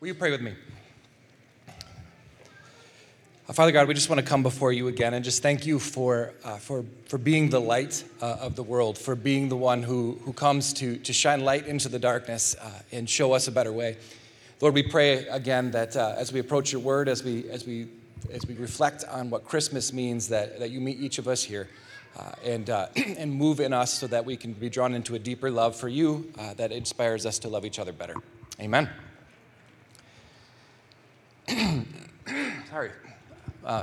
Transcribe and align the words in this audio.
Will 0.00 0.08
you 0.08 0.14
pray 0.14 0.30
with 0.30 0.40
me? 0.40 0.54
Uh, 1.68 3.52
Father 3.52 3.70
God, 3.70 3.86
we 3.86 3.92
just 3.92 4.08
want 4.08 4.18
to 4.18 4.24
come 4.24 4.42
before 4.42 4.72
you 4.72 4.88
again 4.88 5.12
and 5.12 5.22
just 5.22 5.42
thank 5.42 5.66
you 5.66 5.78
for, 5.78 6.32
uh, 6.42 6.56
for, 6.56 6.86
for 7.04 7.18
being 7.18 7.50
the 7.50 7.60
light 7.60 8.02
uh, 8.22 8.38
of 8.40 8.56
the 8.56 8.62
world, 8.62 8.96
for 8.96 9.14
being 9.14 9.50
the 9.50 9.58
one 9.58 9.82
who, 9.82 10.18
who 10.24 10.32
comes 10.32 10.72
to, 10.72 10.96
to 10.96 11.12
shine 11.12 11.44
light 11.44 11.66
into 11.66 11.90
the 11.90 11.98
darkness 11.98 12.56
uh, 12.62 12.70
and 12.92 13.10
show 13.10 13.34
us 13.34 13.46
a 13.46 13.52
better 13.52 13.72
way. 13.72 13.98
Lord, 14.62 14.72
we 14.72 14.82
pray 14.82 15.26
again 15.26 15.70
that 15.72 15.94
uh, 15.94 16.14
as 16.16 16.32
we 16.32 16.40
approach 16.40 16.72
your 16.72 16.80
word, 16.80 17.06
as 17.06 17.22
we, 17.22 17.50
as, 17.50 17.66
we, 17.66 17.88
as 18.32 18.46
we 18.46 18.54
reflect 18.54 19.04
on 19.04 19.28
what 19.28 19.44
Christmas 19.44 19.92
means, 19.92 20.28
that, 20.28 20.60
that 20.60 20.70
you 20.70 20.80
meet 20.80 20.98
each 20.98 21.18
of 21.18 21.28
us 21.28 21.42
here. 21.42 21.68
Uh, 22.18 22.32
and, 22.42 22.70
and 23.18 23.34
move 23.34 23.60
in 23.60 23.74
us 23.74 23.92
so 23.92 24.06
that 24.06 24.24
we 24.24 24.34
can 24.34 24.54
be 24.54 24.70
drawn 24.70 24.94
into 24.94 25.14
a 25.14 25.18
deeper 25.18 25.50
love 25.50 25.76
for 25.76 25.88
you 25.88 26.32
that 26.56 26.72
inspires 26.72 27.26
us 27.26 27.38
to 27.40 27.48
love 27.48 27.66
each 27.66 27.78
other 27.78 27.92
better. 27.92 28.14
Amen. 28.58 28.88
Sorry. 32.70 32.90
Uh, 33.64 33.82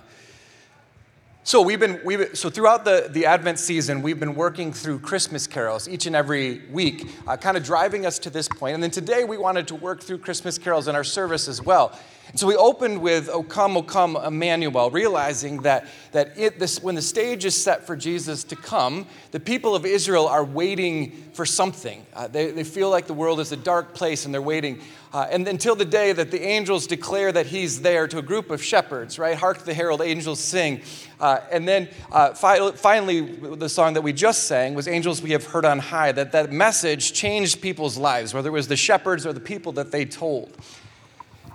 so 1.43 1.61
we've 1.61 1.79
been, 1.79 1.99
we've, 2.05 2.29
so 2.37 2.49
throughout 2.49 2.85
the, 2.85 3.09
the 3.11 3.25
Advent 3.25 3.59
season, 3.59 4.01
we've 4.01 4.19
been 4.19 4.33
working 4.33 4.71
through 4.71 4.99
Christmas 4.99 5.45
carols 5.45 5.89
each 5.89 6.05
and 6.05 6.15
every 6.15 6.61
week, 6.71 7.05
uh, 7.27 7.35
kind 7.35 7.57
of 7.57 7.63
driving 7.63 8.05
us 8.05 8.17
to 8.19 8.29
this 8.29 8.47
point. 8.47 8.75
And 8.75 8.81
then 8.81 8.91
today 8.91 9.25
we 9.25 9.37
wanted 9.37 9.67
to 9.67 9.75
work 9.75 10.01
through 10.01 10.19
Christmas 10.19 10.57
carols 10.57 10.87
in 10.87 10.95
our 10.95 11.03
service 11.03 11.49
as 11.49 11.61
well. 11.61 11.99
And 12.29 12.39
so 12.39 12.45
we 12.45 12.55
opened 12.55 13.01
with 13.01 13.29
O 13.29 13.41
come, 13.41 13.77
O 13.77 13.83
come, 13.83 14.17
Emmanuel, 14.17 14.91
realizing 14.91 15.61
that, 15.61 15.87
that 16.11 16.37
it, 16.37 16.59
this, 16.59 16.83
when 16.83 16.95
the 16.95 17.01
stage 17.01 17.45
is 17.45 17.61
set 17.61 17.87
for 17.87 17.95
Jesus 17.95 18.43
to 18.45 18.55
come, 18.55 19.07
the 19.31 19.39
people 19.39 19.75
of 19.75 19.85
Israel 19.85 20.27
are 20.27 20.43
waiting 20.43 21.11
for 21.33 21.45
something. 21.45 22.05
Uh, 22.13 22.27
they, 22.27 22.51
they 22.51 22.65
feel 22.65 22.89
like 22.89 23.07
the 23.07 23.13
world 23.13 23.39
is 23.39 23.51
a 23.51 23.57
dark 23.57 23.93
place 23.93 24.25
and 24.25 24.33
they're 24.33 24.41
waiting. 24.41 24.81
Uh, 25.13 25.25
and 25.31 25.47
until 25.47 25.73
the 25.73 25.85
day 25.85 26.11
that 26.11 26.31
the 26.31 26.41
angels 26.41 26.85
declare 26.85 27.31
that 27.31 27.45
he's 27.45 27.81
there 27.81 28.07
to 28.09 28.17
a 28.17 28.21
group 28.21 28.51
of 28.51 28.61
shepherds, 28.61 29.17
right? 29.17 29.37
Hark 29.37 29.59
the 29.59 29.73
herald 29.73 30.01
angels 30.01 30.39
sing. 30.39 30.81
Uh, 31.19 31.39
and 31.49 31.65
then 31.65 31.87
uh, 32.11 32.33
fi- 32.33 32.71
finally, 32.71 33.21
the 33.21 33.69
song 33.69 33.93
that 33.93 34.01
we 34.01 34.11
just 34.11 34.43
sang 34.43 34.73
was 34.73 34.87
Angels 34.87 35.21
We 35.21 35.31
Have 35.31 35.45
Heard 35.45 35.63
on 35.63 35.79
High, 35.79 36.11
that 36.11 36.33
that 36.33 36.51
message 36.51 37.13
changed 37.13 37.61
people's 37.61 37.97
lives, 37.97 38.33
whether 38.33 38.49
it 38.49 38.51
was 38.51 38.67
the 38.67 38.75
shepherds 38.75 39.25
or 39.25 39.31
the 39.31 39.39
people 39.39 39.71
that 39.73 39.91
they 39.91 40.03
told. 40.03 40.51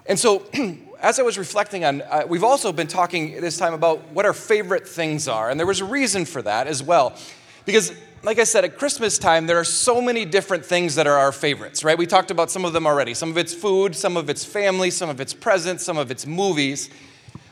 And 0.06 0.18
so, 0.18 0.46
as 1.00 1.18
I 1.18 1.22
was 1.22 1.38
reflecting 1.38 1.84
on, 1.84 2.02
uh, 2.02 2.24
we've 2.28 2.44
also 2.44 2.72
been 2.72 2.88
talking 2.88 3.40
this 3.40 3.56
time 3.56 3.74
about 3.74 4.10
what 4.12 4.26
our 4.26 4.32
favorite 4.32 4.86
things 4.88 5.28
are. 5.28 5.50
And 5.50 5.58
there 5.58 5.66
was 5.66 5.80
a 5.80 5.84
reason 5.84 6.24
for 6.24 6.42
that 6.42 6.66
as 6.66 6.82
well. 6.82 7.16
Because, 7.64 7.92
like 8.24 8.38
I 8.38 8.44
said, 8.44 8.64
at 8.64 8.76
Christmas 8.78 9.18
time, 9.18 9.46
there 9.46 9.58
are 9.58 9.64
so 9.64 10.00
many 10.00 10.24
different 10.24 10.64
things 10.64 10.96
that 10.96 11.06
are 11.06 11.16
our 11.16 11.32
favorites, 11.32 11.84
right? 11.84 11.96
We 11.96 12.06
talked 12.06 12.30
about 12.30 12.50
some 12.50 12.64
of 12.64 12.72
them 12.72 12.86
already. 12.86 13.14
Some 13.14 13.30
of 13.30 13.38
it's 13.38 13.54
food, 13.54 13.94
some 13.94 14.16
of 14.16 14.28
it's 14.28 14.44
family, 14.44 14.90
some 14.90 15.08
of 15.08 15.20
it's 15.20 15.34
presents, 15.34 15.84
some 15.84 15.98
of 15.98 16.10
it's 16.10 16.26
movies. 16.26 16.90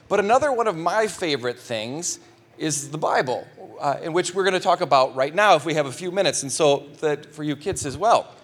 But 0.08 0.18
another 0.18 0.52
one 0.52 0.66
of 0.66 0.76
my 0.76 1.06
favorite 1.06 1.58
things 1.58 2.18
is 2.58 2.90
the 2.90 2.98
Bible, 2.98 3.46
uh, 3.80 3.98
in 4.02 4.12
which 4.12 4.34
we're 4.34 4.42
going 4.42 4.54
to 4.54 4.60
talk 4.60 4.80
about 4.80 5.14
right 5.14 5.34
now 5.34 5.54
if 5.54 5.64
we 5.64 5.74
have 5.74 5.86
a 5.86 5.92
few 5.92 6.10
minutes. 6.10 6.42
And 6.42 6.50
so, 6.50 6.88
that 7.00 7.32
for 7.32 7.44
you 7.44 7.54
kids 7.54 7.86
as 7.86 7.96
well. 7.96 8.34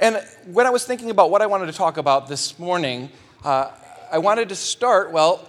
And 0.00 0.22
when 0.46 0.66
I 0.66 0.70
was 0.70 0.84
thinking 0.84 1.10
about 1.10 1.30
what 1.30 1.42
I 1.42 1.46
wanted 1.46 1.66
to 1.66 1.72
talk 1.72 1.96
about 1.96 2.28
this 2.28 2.58
morning, 2.58 3.10
uh, 3.44 3.70
I 4.12 4.18
wanted 4.18 4.48
to 4.50 4.54
start, 4.54 5.10
well, 5.10 5.46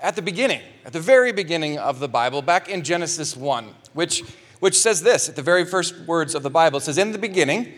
at 0.00 0.16
the 0.16 0.22
beginning, 0.22 0.60
at 0.84 0.92
the 0.92 1.00
very 1.00 1.30
beginning 1.30 1.78
of 1.78 2.00
the 2.00 2.08
Bible, 2.08 2.42
back 2.42 2.68
in 2.68 2.82
Genesis 2.82 3.36
1, 3.36 3.72
which, 3.92 4.24
which 4.58 4.76
says 4.76 5.02
this 5.02 5.28
at 5.28 5.36
the 5.36 5.42
very 5.42 5.64
first 5.64 5.96
words 6.00 6.34
of 6.34 6.42
the 6.42 6.50
Bible. 6.50 6.78
It 6.78 6.82
says, 6.82 6.98
In 6.98 7.12
the 7.12 7.18
beginning, 7.18 7.72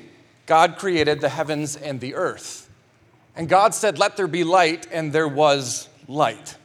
God 0.46 0.76
created 0.76 1.20
the 1.20 1.28
heavens 1.28 1.76
and 1.76 2.00
the 2.00 2.14
earth. 2.14 2.70
And 3.36 3.46
God 3.46 3.74
said, 3.74 3.98
Let 3.98 4.16
there 4.16 4.26
be 4.26 4.44
light, 4.44 4.86
and 4.90 5.12
there 5.12 5.28
was 5.28 5.88
light. 6.08 6.56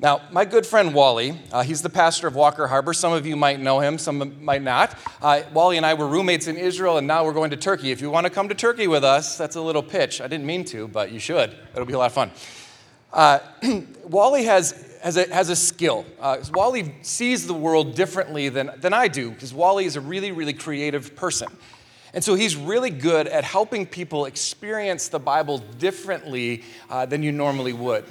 Now, 0.00 0.20
my 0.30 0.44
good 0.44 0.64
friend 0.64 0.94
Wally, 0.94 1.36
uh, 1.50 1.64
he's 1.64 1.82
the 1.82 1.90
pastor 1.90 2.28
of 2.28 2.36
Walker 2.36 2.68
Harbor. 2.68 2.92
Some 2.92 3.12
of 3.12 3.26
you 3.26 3.34
might 3.34 3.58
know 3.58 3.80
him, 3.80 3.98
some 3.98 4.44
might 4.44 4.62
not. 4.62 4.96
Uh, 5.20 5.42
Wally 5.52 5.76
and 5.76 5.84
I 5.84 5.94
were 5.94 6.06
roommates 6.06 6.46
in 6.46 6.56
Israel, 6.56 6.98
and 6.98 7.06
now 7.08 7.24
we're 7.24 7.32
going 7.32 7.50
to 7.50 7.56
Turkey. 7.56 7.90
If 7.90 8.00
you 8.00 8.08
want 8.08 8.24
to 8.24 8.30
come 8.30 8.48
to 8.48 8.54
Turkey 8.54 8.86
with 8.86 9.02
us, 9.02 9.36
that's 9.36 9.56
a 9.56 9.60
little 9.60 9.82
pitch. 9.82 10.20
I 10.20 10.28
didn't 10.28 10.46
mean 10.46 10.64
to, 10.66 10.86
but 10.86 11.10
you 11.10 11.18
should. 11.18 11.52
It'll 11.72 11.84
be 11.84 11.94
a 11.94 11.98
lot 11.98 12.06
of 12.06 12.12
fun. 12.12 12.30
Uh, 13.12 13.40
Wally 14.04 14.44
has, 14.44 15.00
has, 15.02 15.16
a, 15.16 15.34
has 15.34 15.48
a 15.48 15.56
skill. 15.56 16.06
Uh, 16.20 16.44
Wally 16.52 16.94
sees 17.02 17.48
the 17.48 17.54
world 17.54 17.96
differently 17.96 18.50
than, 18.50 18.70
than 18.76 18.92
I 18.92 19.08
do, 19.08 19.32
because 19.32 19.52
Wally 19.52 19.84
is 19.84 19.96
a 19.96 20.00
really, 20.00 20.30
really 20.30 20.52
creative 20.52 21.16
person. 21.16 21.48
And 22.14 22.22
so 22.22 22.36
he's 22.36 22.54
really 22.54 22.90
good 22.90 23.26
at 23.26 23.42
helping 23.42 23.84
people 23.84 24.26
experience 24.26 25.08
the 25.08 25.18
Bible 25.18 25.58
differently 25.58 26.62
uh, 26.88 27.04
than 27.04 27.24
you 27.24 27.32
normally 27.32 27.72
would 27.72 28.04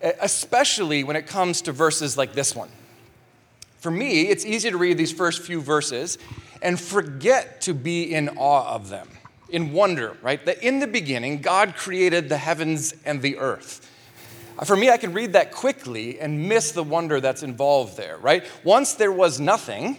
especially 0.00 1.04
when 1.04 1.16
it 1.16 1.26
comes 1.26 1.62
to 1.62 1.72
verses 1.72 2.16
like 2.16 2.32
this 2.32 2.54
one. 2.54 2.70
For 3.78 3.90
me, 3.90 4.22
it's 4.22 4.44
easy 4.44 4.70
to 4.70 4.76
read 4.76 4.98
these 4.98 5.12
first 5.12 5.42
few 5.42 5.60
verses 5.60 6.18
and 6.62 6.78
forget 6.80 7.60
to 7.62 7.74
be 7.74 8.12
in 8.12 8.28
awe 8.30 8.74
of 8.74 8.88
them, 8.88 9.08
in 9.48 9.72
wonder, 9.72 10.16
right? 10.22 10.44
That 10.44 10.62
in 10.62 10.80
the 10.80 10.86
beginning, 10.86 11.40
God 11.40 11.76
created 11.76 12.28
the 12.28 12.38
heavens 12.38 12.94
and 13.04 13.22
the 13.22 13.38
earth. 13.38 13.88
Uh, 14.58 14.64
for 14.64 14.76
me, 14.76 14.90
I 14.90 14.96
can 14.96 15.12
read 15.12 15.34
that 15.34 15.52
quickly 15.52 16.18
and 16.18 16.48
miss 16.48 16.72
the 16.72 16.82
wonder 16.82 17.20
that's 17.20 17.44
involved 17.44 17.96
there, 17.96 18.16
right? 18.18 18.44
Once 18.64 18.94
there 18.94 19.12
was 19.12 19.38
nothing, 19.38 19.96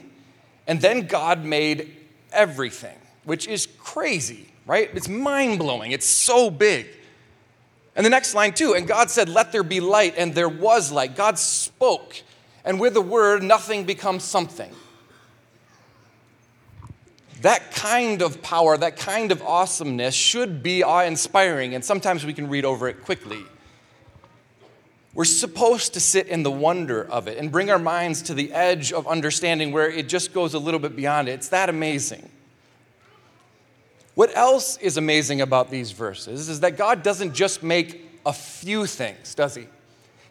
and 0.67 0.81
then 0.81 1.07
God 1.07 1.45
made 1.45 1.95
everything, 2.33 2.97
which 3.23 3.47
is 3.47 3.67
crazy, 3.79 4.51
right? 4.65 4.89
It's 4.93 5.07
mind 5.07 5.59
blowing, 5.59 5.93
it's 5.93 6.05
so 6.05 6.51
big. 6.51 6.87
And 7.99 8.05
the 8.05 8.09
next 8.09 8.33
line, 8.33 8.53
too, 8.53 8.75
and 8.75 8.87
God 8.87 9.11
said, 9.11 9.27
Let 9.27 9.51
there 9.51 9.61
be 9.61 9.81
light, 9.81 10.13
and 10.17 10.33
there 10.33 10.47
was 10.47 10.89
light. 10.89 11.17
God 11.17 11.37
spoke, 11.37 12.15
and 12.63 12.79
with 12.79 12.93
the 12.93 13.01
word, 13.01 13.43
nothing 13.43 13.83
becomes 13.83 14.23
something. 14.23 14.71
That 17.41 17.73
kind 17.73 18.21
of 18.21 18.41
power, 18.41 18.77
that 18.77 18.95
kind 18.95 19.33
of 19.33 19.41
awesomeness 19.41 20.15
should 20.15 20.63
be 20.63 20.81
awe 20.81 21.03
inspiring, 21.03 21.75
and 21.75 21.83
sometimes 21.83 22.25
we 22.25 22.31
can 22.31 22.47
read 22.47 22.63
over 22.63 22.87
it 22.87 23.03
quickly. 23.03 23.43
We're 25.13 25.25
supposed 25.25 25.93
to 25.95 25.99
sit 25.99 26.27
in 26.27 26.43
the 26.43 26.51
wonder 26.51 27.03
of 27.03 27.27
it 27.27 27.37
and 27.37 27.51
bring 27.51 27.69
our 27.69 27.79
minds 27.79 28.21
to 28.21 28.33
the 28.33 28.53
edge 28.53 28.93
of 28.93 29.07
understanding 29.07 29.73
where 29.73 29.89
it 29.89 30.07
just 30.07 30.31
goes 30.31 30.53
a 30.53 30.59
little 30.59 30.79
bit 30.79 30.95
beyond 30.95 31.27
it. 31.27 31.33
It's 31.33 31.49
that 31.49 31.67
amazing. 31.67 32.29
What 34.15 34.35
else 34.35 34.77
is 34.77 34.97
amazing 34.97 35.41
about 35.41 35.69
these 35.69 35.91
verses 35.91 36.49
is 36.49 36.59
that 36.61 36.77
God 36.77 37.03
doesn't 37.03 37.33
just 37.33 37.63
make 37.63 38.05
a 38.25 38.33
few 38.33 38.85
things, 38.85 39.33
does 39.35 39.55
He? 39.55 39.67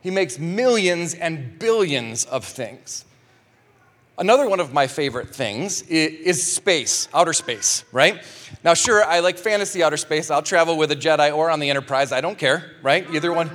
He 0.01 0.11
makes 0.11 0.39
millions 0.39 1.15
and 1.15 1.59
billions 1.59 2.25
of 2.25 2.45
things. 2.45 3.05
Another 4.19 4.49
one 4.49 4.59
of 4.59 4.73
my 4.73 4.89
favorite 4.89 5.33
things 5.33 5.83
is 5.83 6.45
space, 6.45 7.09
outer 7.15 7.33
space, 7.33 7.85
right? 7.93 8.21
Now, 8.65 8.75
sure, 8.75 9.05
I 9.05 9.21
like 9.21 9.39
fantasy 9.39 9.83
outer 9.83 9.97
space. 9.97 10.29
I'll 10.29 10.43
travel 10.43 10.77
with 10.77 10.91
a 10.91 10.97
Jedi 10.97 11.35
or 11.35 11.51
on 11.51 11.61
the 11.61 11.71
Enterprise. 11.71 12.11
I 12.11 12.21
don't 12.21 12.37
care, 12.37 12.73
right? 12.83 13.07
Either 13.15 13.33
one, 13.33 13.49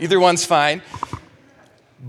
either 0.00 0.18
one's 0.18 0.44
fine. 0.44 0.82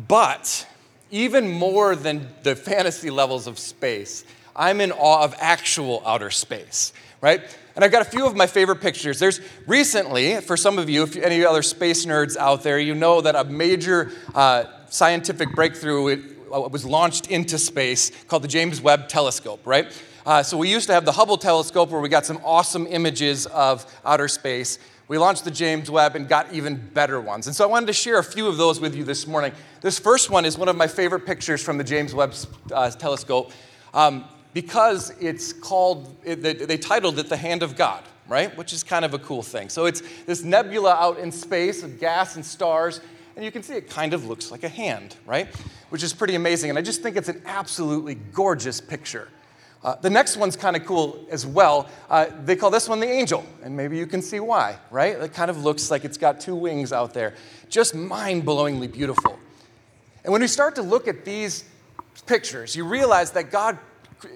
But 0.08 0.68
even 1.12 1.48
more 1.48 1.96
than 1.96 2.28
the 2.42 2.56
fantasy 2.56 3.12
levels 3.12 3.46
of 3.46 3.60
space, 3.60 4.26
I'm 4.56 4.82
in 4.82 4.92
awe 4.92 5.24
of 5.24 5.36
actual 5.40 6.02
outer 6.06 6.30
space, 6.30 6.94
right? 7.22 7.42
And 7.76 7.84
I've 7.84 7.92
got 7.92 8.02
a 8.02 8.10
few 8.10 8.26
of 8.26 8.36
my 8.36 8.48
favorite 8.48 8.80
pictures. 8.80 9.20
There's 9.20 9.42
recently, 9.68 10.40
for 10.40 10.56
some 10.56 10.80
of 10.80 10.90
you, 10.90 11.04
if 11.04 11.18
any 11.18 11.44
other 11.44 11.62
space 11.62 12.06
nerds 12.06 12.38
out 12.38 12.64
there, 12.64 12.80
you 12.80 12.96
know 12.96 13.20
that 13.20 13.36
a 13.36 13.44
major 13.44 14.12
uh, 14.34 14.64
scientific 14.90 15.54
breakthrough 15.54 16.14
uh, 16.54 16.70
was 16.70 16.86
launched 16.86 17.28
into 17.28 17.58
space 17.58 18.12
called 18.28 18.44
the 18.44 18.48
James 18.48 18.80
Webb 18.80 19.10
Telescope, 19.10 19.60
right? 19.66 19.92
Uh, 20.26 20.42
so 20.42 20.58
we 20.58 20.72
used 20.72 20.88
to 20.88 20.94
have 20.94 21.04
the 21.04 21.12
Hubble 21.12 21.38
telescope 21.38 21.90
where 21.90 22.00
we 22.00 22.10
got 22.10 22.26
some 22.26 22.40
awesome 22.46 22.88
images 22.88 23.46
of 23.48 23.86
outer 24.06 24.28
space. 24.28 24.80
We 25.08 25.18
launched 25.18 25.44
the 25.44 25.52
James 25.52 25.92
Webb 25.92 26.16
and 26.16 26.28
got 26.28 26.52
even 26.54 26.78
better 26.94 27.22
ones. 27.22 27.46
And 27.46 27.56
so 27.56 27.64
I 27.64 27.68
wanted 27.68 27.88
to 27.88 27.94
share 27.94 28.18
a 28.18 28.24
few 28.24 28.48
of 28.48 28.58
those 28.58 28.80
with 28.80 28.96
you 28.96 29.04
this 29.04 29.28
morning. 29.28 29.52
This 29.82 30.00
first 30.00 30.32
one 30.32 30.46
is 30.46 30.58
one 30.58 30.70
of 30.70 30.76
my 30.76 30.88
favorite 30.88 31.28
pictures 31.28 31.62
from 31.62 31.78
the 31.78 31.84
James 31.84 32.16
Webb 32.16 32.34
uh, 32.72 32.90
telescope. 32.90 33.52
Um, 33.94 34.26
because 34.56 35.12
it's 35.20 35.52
called, 35.52 36.16
they 36.24 36.78
titled 36.78 37.20
it 37.20 37.28
The 37.28 37.36
Hand 37.36 37.62
of 37.62 37.76
God, 37.76 38.02
right? 38.30 38.56
Which 38.58 38.72
is 38.72 38.84
kind 38.84 39.04
of 39.04 39.14
a 39.14 39.20
cool 39.20 39.44
thing. 39.44 39.68
So 39.68 39.86
it's 39.86 40.02
this 40.26 40.46
nebula 40.46 40.94
out 40.94 41.20
in 41.20 41.30
space 41.30 41.84
of 41.84 42.00
gas 42.00 42.38
and 42.38 42.46
stars, 42.46 43.02
and 43.36 43.44
you 43.44 43.52
can 43.52 43.64
see 43.64 43.74
it 43.74 43.90
kind 43.90 44.14
of 44.14 44.26
looks 44.26 44.52
like 44.52 44.64
a 44.64 44.70
hand, 44.70 45.18
right? 45.26 45.54
Which 45.90 46.04
is 46.04 46.14
pretty 46.14 46.36
amazing. 46.36 46.70
And 46.70 46.80
I 46.80 46.82
just 46.82 47.04
think 47.04 47.18
it's 47.18 47.28
an 47.28 47.42
absolutely 47.46 48.16
gorgeous 48.16 48.80
picture. 48.80 49.28
Uh, 49.84 49.96
the 49.98 50.10
next 50.10 50.38
one's 50.38 50.56
kind 50.56 50.78
of 50.78 50.86
cool 50.86 51.28
as 51.30 51.46
well. 51.46 51.90
Uh, 52.10 52.28
they 52.46 52.56
call 52.56 52.70
this 52.70 52.88
one 52.88 53.02
the 53.02 53.10
angel, 53.10 53.46
and 53.62 53.76
maybe 53.76 53.98
you 53.98 54.08
can 54.08 54.22
see 54.22 54.40
why, 54.40 54.78
right? 54.90 55.20
It 55.20 55.34
kind 55.34 55.52
of 55.52 55.66
looks 55.66 55.92
like 55.92 56.06
it's 56.06 56.18
got 56.18 56.40
two 56.40 56.56
wings 56.56 56.94
out 56.94 57.14
there. 57.14 57.34
Just 57.68 57.94
mind 57.94 58.46
blowingly 58.46 58.90
beautiful. 58.90 59.38
And 60.24 60.32
when 60.32 60.40
we 60.40 60.48
start 60.48 60.76
to 60.76 60.82
look 60.82 61.10
at 61.10 61.26
these 61.26 61.66
pictures, 62.26 62.74
you 62.74 62.86
realize 62.86 63.32
that 63.32 63.52
God 63.52 63.78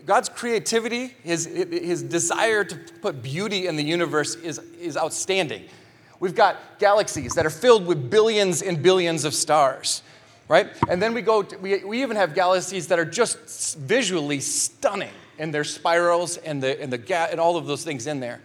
God's 0.06 0.30
creativity, 0.30 1.16
his, 1.24 1.46
his 1.46 2.04
desire 2.04 2.64
to 2.64 2.76
put 3.02 3.24
beauty 3.24 3.68
in 3.68 3.76
the 3.76 3.84
universe 3.84 4.36
is, 4.36 4.60
is 4.80 4.98
outstanding. 4.98 5.64
We've 6.20 6.36
got 6.36 6.58
galaxies 6.80 7.34
that 7.36 7.46
are 7.46 7.50
filled 7.52 7.86
with 7.86 8.10
billions 8.10 8.62
and 8.62 8.84
billions 8.84 9.24
of 9.24 9.34
stars, 9.34 10.02
right? 10.48 10.68
And 10.90 11.02
then 11.02 11.14
we 11.14 11.22
go, 11.22 11.44
to, 11.44 11.58
we, 11.58 11.84
we 11.84 12.02
even 12.02 12.18
have 12.18 12.36
galaxies 12.36 12.88
that 12.88 13.00
are 13.00 13.06
just 13.06 13.78
visually 13.78 14.42
stunning 14.42 15.14
in 15.38 15.52
their 15.52 15.64
spirals 15.64 16.38
and, 16.38 16.62
the, 16.62 16.80
and, 16.82 16.92
the 16.92 16.98
ga- 16.98 17.30
and 17.32 17.40
all 17.40 17.56
of 17.56 17.66
those 17.66 17.86
things 17.86 18.06
in 18.06 18.20
there. 18.20 18.42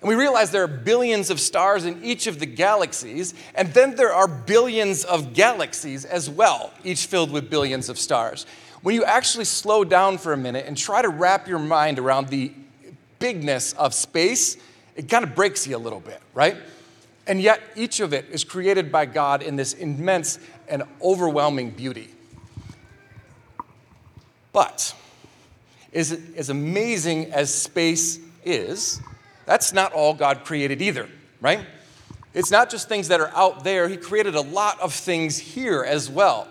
And 0.00 0.08
we 0.08 0.14
realize 0.14 0.50
there 0.50 0.64
are 0.64 0.68
billions 0.68 1.30
of 1.30 1.40
stars 1.40 1.84
in 1.84 2.02
each 2.04 2.26
of 2.26 2.38
the 2.38 2.46
galaxies, 2.46 3.34
and 3.54 3.72
then 3.72 3.96
there 3.96 4.12
are 4.12 4.28
billions 4.28 5.04
of 5.04 5.34
galaxies 5.34 6.04
as 6.04 6.28
well, 6.28 6.72
each 6.84 7.06
filled 7.06 7.30
with 7.30 7.48
billions 7.48 7.88
of 7.88 7.98
stars. 7.98 8.46
When 8.84 8.94
you 8.94 9.04
actually 9.04 9.46
slow 9.46 9.82
down 9.82 10.18
for 10.18 10.34
a 10.34 10.36
minute 10.36 10.66
and 10.68 10.76
try 10.76 11.00
to 11.00 11.08
wrap 11.08 11.48
your 11.48 11.58
mind 11.58 11.98
around 11.98 12.28
the 12.28 12.52
bigness 13.18 13.72
of 13.72 13.94
space, 13.94 14.58
it 14.94 15.08
kind 15.08 15.24
of 15.24 15.34
breaks 15.34 15.66
you 15.66 15.74
a 15.74 15.78
little 15.78 16.00
bit, 16.00 16.20
right? 16.34 16.58
And 17.26 17.40
yet, 17.40 17.62
each 17.76 18.00
of 18.00 18.12
it 18.12 18.26
is 18.30 18.44
created 18.44 18.92
by 18.92 19.06
God 19.06 19.42
in 19.42 19.56
this 19.56 19.72
immense 19.72 20.38
and 20.68 20.82
overwhelming 21.00 21.70
beauty. 21.70 22.10
But, 24.52 24.94
as, 25.94 26.20
as 26.36 26.50
amazing 26.50 27.32
as 27.32 27.54
space 27.54 28.18
is, 28.44 29.00
that's 29.46 29.72
not 29.72 29.94
all 29.94 30.12
God 30.12 30.44
created 30.44 30.82
either, 30.82 31.08
right? 31.40 31.64
It's 32.34 32.50
not 32.50 32.68
just 32.68 32.86
things 32.86 33.08
that 33.08 33.20
are 33.20 33.34
out 33.34 33.64
there, 33.64 33.88
He 33.88 33.96
created 33.96 34.34
a 34.34 34.42
lot 34.42 34.78
of 34.80 34.92
things 34.92 35.38
here 35.38 35.82
as 35.82 36.10
well. 36.10 36.48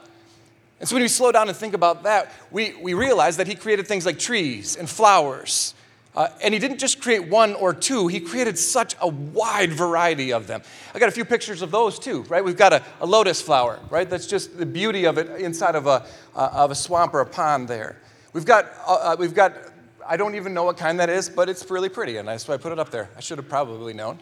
And 0.84 0.90
so 0.90 0.98
when 0.98 1.04
we 1.04 1.08
slow 1.08 1.32
down 1.32 1.48
and 1.48 1.56
think 1.56 1.74
about 1.74 2.04
that, 2.04 2.30
we, 2.52 2.74
we 2.82 2.94
realize 2.94 3.38
that 3.38 3.48
He 3.48 3.56
created 3.56 3.88
things 3.88 4.06
like 4.06 4.20
trees 4.20 4.76
and 4.76 4.90
flowers 4.90 5.76
uh, 6.16 6.28
and 6.44 6.54
he 6.54 6.60
didn't 6.60 6.78
just 6.78 7.02
create 7.02 7.28
one 7.28 7.56
or 7.56 7.74
two, 7.74 8.08
he 8.08 8.20
created 8.20 8.58
such 8.58 8.96
a 9.02 9.08
wide 9.08 9.72
variety 9.72 10.32
of 10.32 10.46
them. 10.46 10.62
I 10.94 11.00
got 11.00 11.10
a 11.10 11.12
few 11.12 11.26
pictures 11.26 11.62
of 11.62 11.72
those 11.72 11.98
too, 11.98 12.22
right? 12.24 12.44
We've 12.44 12.58
got 12.58 12.72
a, 12.72 12.84
a 13.02 13.06
lotus 13.06 13.42
flower, 13.42 13.80
right? 13.90 14.08
That's 14.08 14.28
just 14.28 14.58
the 14.58 14.66
beauty 14.66 15.06
of 15.06 15.18
it 15.18 15.42
inside 15.42 15.76
of 15.76 15.88
a, 15.88 16.06
uh, 16.36 16.50
of 16.54 16.72
a 16.72 16.76
swamp 16.76 17.14
or 17.14 17.22
a 17.22 17.26
pond 17.26 17.68
there. 17.68 17.98
We've 18.34 18.46
got, 18.46 18.66
uh, 18.88 18.94
uh 18.94 19.16
we've 19.18 19.34
got, 19.34 19.56
I 20.08 20.18
don't 20.18 20.36
even 20.36 20.54
know 20.54 20.66
what 20.66 20.78
kind 20.78 21.00
that 21.00 21.10
is, 21.10 21.30
but 21.30 21.50
it's 21.50 21.68
really 21.72 21.90
pretty, 21.90 22.18
and 22.18 22.40
so 22.40 22.54
I 22.54 22.58
put 22.58 22.72
it 22.72 22.78
up 22.78 22.92
there. 22.92 23.10
I 23.18 23.20
should 23.20 23.40
have 23.40 23.50
probably 23.50 23.94
known. 23.94 24.20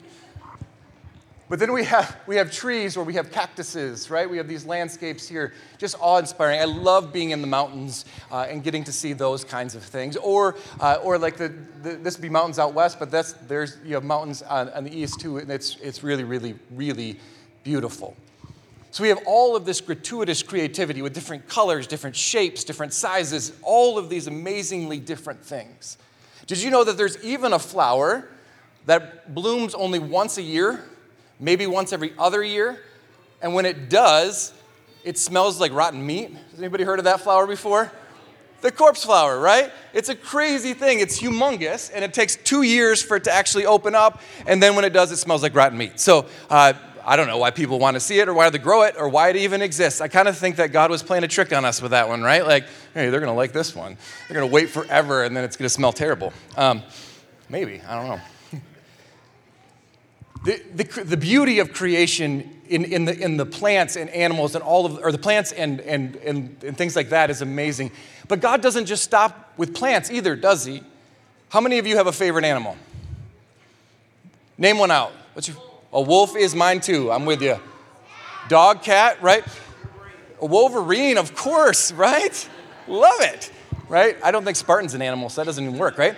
But 1.52 1.60
then 1.60 1.74
we 1.74 1.84
have, 1.84 2.18
we 2.28 2.38
have 2.38 2.50
trees 2.50 2.96
or 2.96 3.04
we 3.04 3.16
have 3.16 3.30
cactuses, 3.30 4.10
right? 4.10 4.30
We 4.30 4.38
have 4.38 4.48
these 4.48 4.66
landscapes 4.66 5.28
here, 5.28 5.54
just 5.78 5.98
awe 6.00 6.18
inspiring. 6.18 6.62
I 6.62 6.64
love 6.64 7.12
being 7.12 7.32
in 7.32 7.42
the 7.42 7.48
mountains 7.48 8.06
uh, 8.32 8.48
and 8.50 8.64
getting 8.64 8.86
to 8.86 8.94
see 8.94 9.12
those 9.12 9.44
kinds 9.44 9.76
of 9.76 9.84
things. 9.84 10.16
Or, 10.16 10.56
uh, 10.80 11.00
or 11.04 11.18
like 11.18 11.36
the, 11.36 11.54
the, 11.84 11.98
this 11.98 12.16
would 12.16 12.22
be 12.22 12.30
mountains 12.30 12.58
out 12.58 12.74
west, 12.74 13.00
but 13.00 13.12
that's, 13.12 13.34
there's 13.34 13.80
you 13.84 13.96
have 13.96 14.06
mountains 14.06 14.42
on, 14.44 14.70
on 14.70 14.86
the 14.86 14.98
east 14.98 15.20
too, 15.20 15.40
and 15.40 15.52
it's, 15.52 15.76
it's 15.82 16.04
really, 16.04 16.24
really, 16.24 16.56
really 16.72 17.20
beautiful. 17.66 18.16
So 18.92 19.04
we 19.04 19.10
have 19.10 19.20
all 19.26 19.58
of 19.58 19.66
this 19.66 19.82
gratuitous 19.82 20.42
creativity 20.42 21.02
with 21.02 21.14
different 21.14 21.50
colors, 21.50 21.86
different 21.86 22.16
shapes, 22.16 22.64
different 22.64 22.94
sizes, 22.94 23.52
all 23.62 23.98
of 23.98 24.08
these 24.08 24.28
amazingly 24.28 25.02
different 25.02 25.44
things. 25.44 25.98
Did 26.48 26.62
you 26.64 26.72
know 26.72 26.86
that 26.86 26.96
there's 26.96 27.22
even 27.22 27.52
a 27.52 27.60
flower 27.60 28.30
that 28.86 29.36
blooms 29.36 29.76
only 29.76 30.00
once 30.00 30.38
a 30.38 30.42
year? 30.42 30.86
Maybe 31.42 31.68
once 31.68 31.92
every 31.92 32.14
other 32.18 32.42
year. 32.42 32.80
And 33.42 33.54
when 33.54 33.66
it 33.66 33.90
does, 33.90 34.54
it 35.04 35.18
smells 35.18 35.60
like 35.60 35.74
rotten 35.74 36.06
meat. 36.06 36.32
Has 36.52 36.60
anybody 36.60 36.86
heard 36.86 37.00
of 37.00 37.06
that 37.06 37.20
flower 37.20 37.48
before? 37.48 37.92
The 38.62 38.72
corpse 38.72 39.04
flower, 39.04 39.40
right? 39.40 39.72
It's 39.92 40.10
a 40.10 40.16
crazy 40.16 40.76
thing. 40.76 41.00
It's 41.00 41.20
humongous, 41.20 41.90
and 41.92 42.06
it 42.06 42.14
takes 42.14 42.36
two 42.36 42.62
years 42.62 43.02
for 43.02 43.18
it 43.18 43.24
to 43.24 43.34
actually 43.34 43.66
open 43.66 43.96
up. 43.96 44.22
And 44.46 44.62
then 44.62 44.76
when 44.76 44.86
it 44.86 44.94
does, 44.94 45.12
it 45.12 45.18
smells 45.18 45.42
like 45.42 45.56
rotten 45.56 45.80
meat. 45.80 46.00
So 46.00 46.28
uh, 46.48 46.74
I 47.04 47.16
don't 47.16 47.26
know 47.26 47.40
why 47.40 47.50
people 47.50 47.80
want 47.80 47.96
to 47.96 48.00
see 48.00 48.20
it, 48.20 48.30
or 48.30 48.36
why 48.36 48.52
they 48.52 48.60
grow 48.60 48.84
it, 48.84 48.94
or 49.00 49.10
why 49.10 49.30
it 49.30 49.36
even 49.38 49.64
exists. 49.64 50.00
I 50.00 50.08
kind 50.10 50.28
of 50.28 50.38
think 50.38 50.58
that 50.58 50.72
God 50.72 50.92
was 50.92 51.02
playing 51.02 51.24
a 51.24 51.28
trick 51.28 51.52
on 51.52 51.66
us 51.66 51.82
with 51.82 51.90
that 51.90 52.08
one, 52.08 52.22
right? 52.22 52.46
Like, 52.46 52.66
hey, 52.94 53.10
they're 53.10 53.20
going 53.20 53.32
to 53.32 53.36
like 53.36 53.52
this 53.52 53.76
one. 53.76 53.98
They're 54.28 54.38
going 54.38 54.48
to 54.48 54.54
wait 54.54 54.70
forever, 54.70 55.24
and 55.24 55.36
then 55.36 55.44
it's 55.44 55.58
going 55.58 55.66
to 55.66 55.74
smell 55.74 55.92
terrible. 55.92 56.32
Um, 56.56 56.84
maybe 57.50 57.82
I 57.88 57.96
don't 57.96 58.10
know. 58.10 58.22
The, 60.44 61.04
the, 61.04 61.18
beauty 61.18 61.60
of 61.60 61.72
creation 61.72 62.62
in, 62.68 62.84
in, 62.86 63.06
the, 63.06 63.16
in 63.16 63.38
the 63.38 63.46
plants 63.46 63.96
and 63.96 64.10
animals 64.10 64.56
and 64.56 64.64
all 64.64 64.88
of, 64.88 64.98
or 64.98 65.12
the 65.12 65.20
plants 65.20 65.52
and, 65.52 65.80
and, 65.82 66.16
and, 66.16 66.64
and 66.64 66.76
things 66.76 66.96
like 66.96 67.10
that 67.10 67.30
is 67.30 67.44
amazing. 67.44 67.92
But 68.28 68.40
God 68.40 68.62
doesn't 68.62 68.88
just 68.88 69.04
stop 69.04 69.54
with 69.58 69.76
plants 69.76 70.10
either, 70.10 70.36
does 70.36 70.66
He? 70.66 70.82
How 71.50 71.62
many 71.62 71.78
of 71.78 71.86
you 71.86 71.98
have 71.98 72.08
a 72.08 72.12
favorite 72.12 72.46
animal? 72.46 72.76
Name 74.58 74.80
one 74.80 74.90
out. 74.90 75.12
What's 75.34 75.48
your, 75.48 75.58
a 75.94 76.02
wolf 76.02 76.36
is 76.36 76.56
mine 76.56 76.80
too. 76.80 77.12
I'm 77.12 77.26
with 77.26 77.42
you. 77.42 77.60
Dog, 78.48 78.82
cat, 78.82 79.22
right? 79.22 79.44
A 80.42 80.46
wolverine, 80.46 81.18
of 81.18 81.36
course, 81.36 81.92
right? 81.92 82.50
Love 82.88 83.22
it, 83.22 83.52
right? 83.88 84.18
I 84.24 84.32
don't 84.32 84.44
think 84.44 84.58
Spartan's 84.58 84.94
an 84.94 85.02
animal, 85.02 85.30
so 85.30 85.42
that 85.42 85.46
doesn't 85.46 85.64
even 85.64 85.78
work, 85.78 85.98
right? 85.98 86.18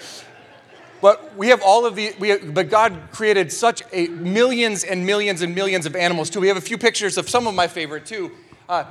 But 1.03 1.35
we 1.35 1.49
have 1.49 1.61
all 1.61 1.85
of 1.85 1.97
the, 1.97 2.13
have, 2.29 2.53
but 2.53 2.69
God 2.69 2.97
created 3.11 3.51
such 3.51 3.83
a 3.91 4.07
millions 4.07 4.85
and 4.85 5.05
millions 5.05 5.41
and 5.41 5.53
millions 5.53 5.85
of 5.85 5.97
animals 5.97 6.29
too. 6.29 6.39
We 6.39 6.47
have 6.47 6.55
a 6.55 6.61
few 6.61 6.77
pictures 6.77 7.17
of 7.17 7.29
some 7.29 7.45
of 7.45 7.53
my 7.53 7.67
favorite 7.67 8.05
too. 8.05 8.31
Uh, 8.69 8.85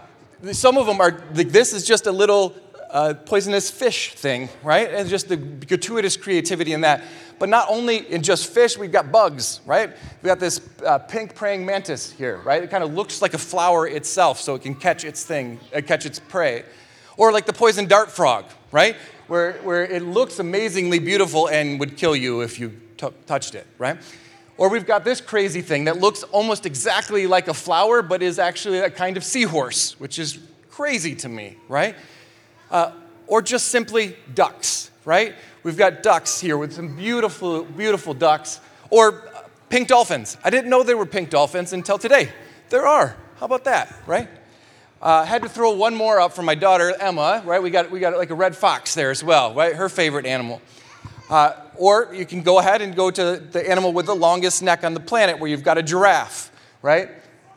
some 0.52 0.76
of 0.76 0.84
them 0.84 1.00
are, 1.00 1.12
this 1.32 1.72
is 1.72 1.86
just 1.86 2.06
a 2.06 2.12
little 2.12 2.54
uh, 2.90 3.14
poisonous 3.24 3.70
fish 3.70 4.12
thing, 4.12 4.50
right? 4.62 4.92
And 4.92 5.08
just 5.08 5.30
the 5.30 5.38
gratuitous 5.38 6.18
creativity 6.18 6.74
in 6.74 6.82
that. 6.82 7.02
But 7.38 7.48
not 7.48 7.68
only 7.70 8.06
in 8.12 8.22
just 8.22 8.52
fish, 8.52 8.76
we've 8.76 8.92
got 8.92 9.10
bugs, 9.10 9.62
right? 9.64 9.88
We've 9.88 10.28
got 10.28 10.38
this 10.38 10.60
uh, 10.84 10.98
pink 10.98 11.34
praying 11.34 11.64
mantis 11.64 12.12
here, 12.12 12.42
right? 12.44 12.62
It 12.62 12.68
kind 12.68 12.84
of 12.84 12.92
looks 12.92 13.22
like 13.22 13.32
a 13.32 13.38
flower 13.38 13.88
itself, 13.88 14.38
so 14.38 14.54
it 14.54 14.60
can 14.60 14.74
catch 14.74 15.06
its 15.06 15.24
thing, 15.24 15.58
uh, 15.74 15.80
catch 15.80 16.04
its 16.04 16.18
prey. 16.18 16.64
Or 17.16 17.32
like 17.32 17.46
the 17.46 17.54
poison 17.54 17.86
dart 17.86 18.10
frog, 18.10 18.44
right? 18.70 18.96
Where, 19.32 19.54
where 19.62 19.82
it 19.82 20.02
looks 20.02 20.40
amazingly 20.40 20.98
beautiful 20.98 21.48
and 21.48 21.80
would 21.80 21.96
kill 21.96 22.14
you 22.14 22.42
if 22.42 22.60
you 22.60 22.70
t- 22.98 23.06
touched 23.26 23.54
it, 23.54 23.66
right? 23.78 23.96
Or 24.58 24.68
we've 24.68 24.84
got 24.84 25.04
this 25.04 25.22
crazy 25.22 25.62
thing 25.62 25.84
that 25.84 25.96
looks 25.96 26.22
almost 26.22 26.66
exactly 26.66 27.26
like 27.26 27.48
a 27.48 27.54
flower, 27.54 28.02
but 28.02 28.22
is 28.22 28.38
actually 28.38 28.80
a 28.80 28.90
kind 28.90 29.16
of 29.16 29.24
seahorse, 29.24 29.98
which 29.98 30.18
is 30.18 30.38
crazy 30.68 31.14
to 31.14 31.30
me, 31.30 31.56
right? 31.66 31.96
Uh, 32.70 32.92
or 33.26 33.40
just 33.40 33.68
simply 33.68 34.16
ducks, 34.34 34.90
right? 35.06 35.34
We've 35.62 35.78
got 35.78 36.02
ducks 36.02 36.38
here 36.38 36.58
with 36.58 36.74
some 36.74 36.94
beautiful, 36.94 37.64
beautiful 37.64 38.12
ducks. 38.12 38.60
Or 38.90 39.26
uh, 39.34 39.44
pink 39.70 39.88
dolphins. 39.88 40.36
I 40.44 40.50
didn't 40.50 40.68
know 40.68 40.82
there 40.82 40.98
were 40.98 41.06
pink 41.06 41.30
dolphins 41.30 41.72
until 41.72 41.96
today. 41.96 42.28
There 42.68 42.86
are. 42.86 43.16
How 43.36 43.46
about 43.46 43.64
that, 43.64 43.96
right? 44.06 44.28
Uh, 45.02 45.24
had 45.24 45.42
to 45.42 45.48
throw 45.48 45.72
one 45.72 45.96
more 45.96 46.20
up 46.20 46.32
for 46.32 46.42
my 46.42 46.54
daughter 46.54 46.94
Emma, 47.00 47.42
right? 47.44 47.60
We 47.60 47.70
got, 47.70 47.90
we 47.90 47.98
got 47.98 48.16
like 48.16 48.30
a 48.30 48.36
red 48.36 48.54
fox 48.54 48.94
there 48.94 49.10
as 49.10 49.24
well, 49.24 49.52
right? 49.52 49.74
Her 49.74 49.88
favorite 49.88 50.26
animal. 50.26 50.62
Uh, 51.28 51.54
or 51.76 52.14
you 52.14 52.24
can 52.24 52.42
go 52.42 52.60
ahead 52.60 52.82
and 52.82 52.94
go 52.94 53.10
to 53.10 53.36
the 53.36 53.68
animal 53.68 53.92
with 53.92 54.06
the 54.06 54.14
longest 54.14 54.62
neck 54.62 54.84
on 54.84 54.94
the 54.94 55.00
planet, 55.00 55.40
where 55.40 55.50
you've 55.50 55.64
got 55.64 55.76
a 55.76 55.82
giraffe, 55.82 56.52
right? 56.82 57.08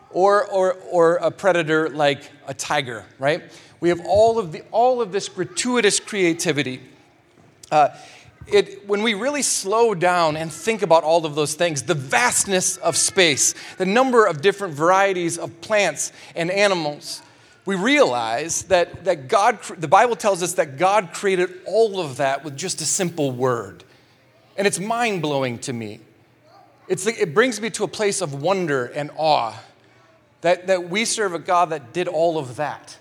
Or, 0.10 0.46
or, 0.48 0.74
or 0.90 1.18
a 1.18 1.30
predator 1.30 1.88
like 1.88 2.32
a 2.48 2.54
tiger, 2.56 3.06
right? 3.20 3.44
We 3.80 3.90
have 3.90 4.02
all 4.08 4.40
of, 4.40 4.52
the, 4.52 4.64
all 4.72 5.00
of 5.00 5.12
this 5.12 5.30
gratuitous 5.30 6.00
creativity. 6.00 6.82
Uh, 7.72 7.90
it, 8.48 8.88
when 8.88 9.04
we 9.04 9.14
really 9.14 9.44
slow 9.44 9.94
down 9.94 10.36
and 10.36 10.52
think 10.52 10.82
about 10.82 11.04
all 11.04 11.28
of 11.28 11.36
those 11.36 11.54
things, 11.54 11.84
the 11.84 11.94
vastness 11.94 12.78
of 12.78 12.98
space, 12.98 13.54
the 13.78 13.86
number 13.86 14.26
of 14.26 14.42
different 14.42 14.74
varieties 14.74 15.38
of 15.38 15.62
plants 15.62 16.12
and 16.36 16.50
animals, 16.50 17.22
we 17.66 17.76
realize 17.76 18.64
that, 18.64 19.06
that 19.06 19.28
God, 19.28 19.60
the 19.78 19.88
Bible 19.88 20.16
tells 20.16 20.44
us 20.44 20.54
that 20.54 20.78
God 20.78 21.14
created 21.14 21.50
all 21.66 22.00
of 22.00 22.18
that 22.18 22.44
with 22.44 22.56
just 22.56 22.80
a 22.82 22.86
simple 22.86 23.32
word. 23.32 23.84
And 24.56 24.68
it's 24.68 24.80
mind 24.80 25.22
blowing 25.22 25.58
to 25.60 25.74
me. 25.74 26.00
It's, 26.88 27.08
it 27.08 27.34
brings 27.34 27.60
me 27.60 27.72
to 27.72 27.84
a 27.84 27.88
place 27.88 28.22
of 28.22 28.42
wonder 28.42 28.86
and 28.86 29.10
awe 29.18 29.60
that, 30.42 30.68
that 30.68 30.90
we 30.90 31.06
serve 31.06 31.34
a 31.34 31.40
God 31.40 31.72
that 31.72 31.92
did 31.92 32.08
all 32.08 32.38
of 32.38 32.58
that. 32.58 32.98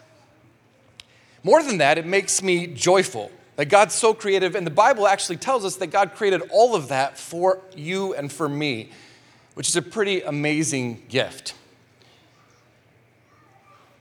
More 1.42 1.62
than 1.62 1.78
that, 1.78 1.98
it 1.98 2.06
makes 2.06 2.42
me 2.42 2.66
joyful 2.66 3.30
that 3.56 3.66
God's 3.66 3.94
so 3.94 4.14
creative. 4.14 4.54
And 4.54 4.66
the 4.66 4.70
Bible 4.70 5.06
actually 5.06 5.36
tells 5.36 5.66
us 5.66 5.76
that 5.76 5.88
God 5.88 6.14
created 6.14 6.40
all 6.50 6.74
of 6.74 6.88
that 6.88 7.18
for 7.18 7.60
you 7.76 8.14
and 8.14 8.32
for 8.32 8.48
me, 8.48 8.90
which 9.52 9.68
is 9.68 9.76
a 9.76 9.82
pretty 9.82 10.22
amazing 10.22 11.02
gift. 11.10 11.54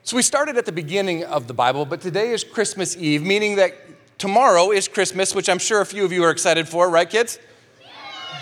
So 0.06 0.18
we 0.18 0.22
started 0.22 0.58
at 0.58 0.66
the 0.66 0.74
beginning 0.74 1.24
of 1.24 1.48
the 1.48 1.54
Bible, 1.54 1.86
but 1.86 2.02
today 2.02 2.32
is 2.32 2.44
Christmas 2.44 2.98
Eve, 2.98 3.24
meaning 3.24 3.56
that 3.56 3.74
tomorrow 4.18 4.72
is 4.72 4.90
Christmas, 4.90 5.34
which 5.34 5.48
I'm 5.48 5.60
sure 5.60 5.80
a 5.80 5.86
few 5.86 6.04
of 6.04 6.12
you 6.12 6.26
are 6.26 6.30
excited 6.30 6.68
for, 6.68 6.90
right, 6.90 7.10
kids? 7.10 7.40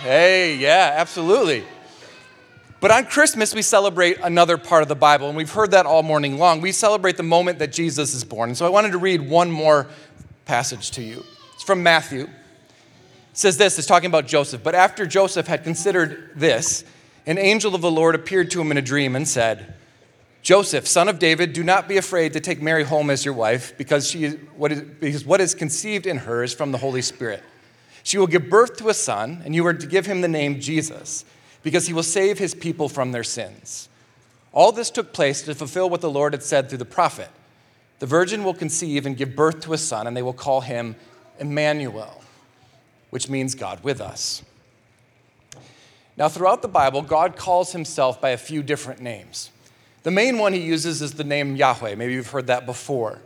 Hey, 0.02 0.56
yeah, 0.56 0.96
absolutely. 0.96 1.64
But 2.80 2.90
on 2.90 3.06
Christmas, 3.06 3.54
we 3.54 3.62
celebrate 3.62 4.18
another 4.24 4.58
part 4.58 4.82
of 4.82 4.90
the 4.90 4.96
Bible, 4.96 5.28
and 5.28 5.38
we've 5.38 5.52
heard 5.52 5.70
that 5.70 5.86
all 5.86 6.02
morning 6.02 6.40
long. 6.40 6.62
We 6.62 6.72
celebrate 6.72 7.16
the 7.16 7.22
moment 7.22 7.60
that 7.60 7.72
Jesus 7.72 8.16
is 8.16 8.24
born. 8.24 8.50
And 8.50 8.58
so 8.58 8.66
I 8.66 8.70
wanted 8.70 8.94
to 8.94 8.98
read 8.98 9.22
one 9.22 9.52
more 9.52 9.86
passage 10.46 10.90
to 10.92 11.04
you. 11.04 11.24
It's 11.54 11.64
from 11.64 11.84
Matthew. 11.84 12.24
It 12.24 12.30
says 13.34 13.58
this, 13.58 13.78
it's 13.78 13.88
talking 13.88 14.08
about 14.08 14.26
Joseph. 14.26 14.64
But 14.64 14.74
after 14.74 15.06
Joseph 15.06 15.46
had 15.46 15.64
considered 15.64 16.32
this, 16.36 16.84
an 17.28 17.38
angel 17.38 17.76
of 17.76 17.82
the 17.82 17.92
Lord 17.92 18.16
appeared 18.16 18.50
to 18.50 18.62
him 18.62 18.72
in 18.72 18.78
a 18.78 18.82
dream 18.82 19.16
and 19.16 19.28
said, 19.28 19.76
Joseph, 20.42 20.88
son 20.88 21.08
of 21.08 21.20
David, 21.20 21.54
do 21.54 21.64
not 21.64 21.88
be 21.88 21.98
afraid 21.98 22.34
to 22.34 22.40
take 22.40 22.62
Mary 22.62 22.84
home 22.84 23.10
as 23.10 23.24
your 23.24 23.34
wife, 23.34 23.78
because, 23.78 24.10
she 24.10 24.24
is, 24.24 24.38
what 24.56 24.72
is, 24.72 24.82
because 24.82 25.24
what 25.24 25.40
is 25.40 25.54
conceived 25.54 26.08
in 26.08 26.18
her 26.18 26.44
is 26.44 26.54
from 26.54 26.72
the 26.72 26.80
Holy 26.80 27.02
Spirit. 27.02 27.44
She 28.04 28.18
will 28.18 28.28
give 28.28 28.50
birth 28.50 28.78
to 28.78 28.90
a 28.90 28.94
son, 28.94 29.44
and 29.46 29.54
you 29.54 29.66
are 29.68 29.74
to 29.74 29.86
give 29.86 30.08
him 30.08 30.22
the 30.22 30.28
name 30.28 30.60
Jesus, 30.60 31.26
because 31.62 31.86
he 31.86 31.94
will 31.94 32.02
save 32.02 32.40
his 32.40 32.56
people 32.56 32.90
from 32.90 33.12
their 33.12 33.24
sins. 33.24 33.88
All 34.52 34.72
this 34.72 34.90
took 34.90 35.14
place 35.14 35.44
to 35.44 35.54
fulfill 35.54 35.90
what 35.90 36.02
the 36.02 36.10
Lord 36.10 36.34
had 36.34 36.44
said 36.44 36.68
through 36.68 36.80
the 36.80 36.86
prophet 36.86 37.30
The 38.00 38.08
virgin 38.08 38.44
will 38.44 38.56
conceive 38.56 39.06
and 39.06 39.16
give 39.16 39.36
birth 39.36 39.62
to 39.62 39.74
a 39.74 39.78
son, 39.78 40.08
and 40.08 40.18
they 40.18 40.24
will 40.24 40.34
call 40.34 40.62
him 40.62 40.96
Emmanuel, 41.40 42.24
which 43.12 43.30
means 43.30 43.54
God 43.54 43.84
with 43.84 44.02
us. 44.02 44.42
Now, 46.18 46.28
throughout 46.30 46.64
the 46.64 46.68
Bible, 46.68 47.04
God 47.04 47.36
calls 47.36 47.74
himself 47.74 48.20
by 48.20 48.30
a 48.30 48.38
few 48.38 48.64
different 48.64 49.02
names. 49.02 49.52
The 50.04 50.12
main 50.12 50.38
one 50.38 50.54
he 50.54 50.62
uses 50.62 51.02
is 51.02 51.14
the 51.14 51.24
name 51.24 51.56
Yahweh. 51.56 51.96
Maybe 51.96 52.14
you've 52.14 52.30
heard 52.30 52.48
that 52.48 52.66
before. 52.66 53.20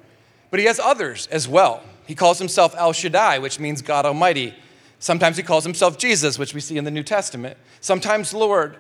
But 0.51 0.59
he 0.59 0.65
has 0.65 0.79
others 0.79 1.27
as 1.27 1.47
well. 1.47 1.81
He 2.05 2.15
calls 2.15 2.37
himself 2.39 2.75
El 2.77 2.93
Shaddai, 2.93 3.39
which 3.39 3.59
means 3.59 3.81
God 3.81 4.05
Almighty. 4.05 4.53
Sometimes 4.99 5.37
he 5.37 5.43
calls 5.43 5.63
himself 5.63 5.97
Jesus, 5.97 6.37
which 6.37 6.53
we 6.53 6.61
see 6.61 6.77
in 6.77 6.83
the 6.83 6.91
New 6.91 7.03
Testament. 7.03 7.57
Sometimes 7.81 8.33
Lord. 8.33 8.77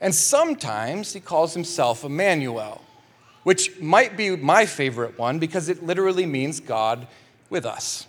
And 0.00 0.14
sometimes 0.14 1.12
he 1.12 1.20
calls 1.20 1.54
himself 1.54 2.04
Emmanuel, 2.04 2.82
which 3.44 3.80
might 3.80 4.16
be 4.16 4.36
my 4.36 4.66
favorite 4.66 5.18
one 5.18 5.38
because 5.38 5.68
it 5.68 5.82
literally 5.82 6.26
means 6.26 6.60
God 6.60 7.06
with 7.48 7.64
us. 7.64 8.06